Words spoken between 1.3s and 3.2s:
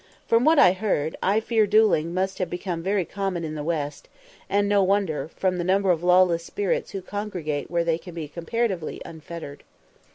fear duelling must have become very